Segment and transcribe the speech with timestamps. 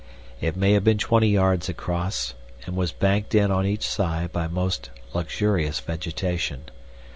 [0.39, 2.33] It may have been twenty yards across,
[2.65, 6.61] and was banked in on each side by most luxuriant vegetation.